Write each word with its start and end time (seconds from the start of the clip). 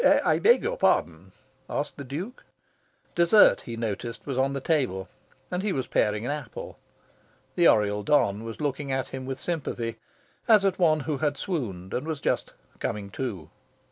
"I 0.25 0.39
beg 0.39 0.63
your 0.63 0.77
pardon?" 0.77 1.31
asked 1.69 1.95
the 1.95 2.03
Duke. 2.03 2.43
Dessert, 3.13 3.61
he 3.65 3.77
noticed, 3.77 4.25
was 4.25 4.35
on 4.35 4.53
the 4.53 4.59
table, 4.59 5.07
and 5.51 5.61
he 5.61 5.71
was 5.71 5.85
paring 5.85 6.25
an 6.25 6.31
apple. 6.31 6.79
The 7.53 7.67
Oriel 7.67 8.01
don 8.01 8.43
was 8.43 8.59
looking 8.59 8.91
at 8.91 9.09
him 9.09 9.27
with 9.27 9.39
sympathy, 9.39 9.97
as 10.47 10.65
at 10.65 10.79
one 10.79 11.01
who 11.01 11.17
had 11.19 11.37
swooned 11.37 11.93
and 11.93 12.07
was 12.07 12.19
just 12.19 12.53
"coming 12.79 13.11
to." 13.11 13.51